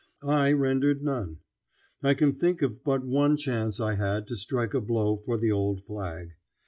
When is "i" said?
0.23-0.51, 2.01-2.15, 3.79-3.93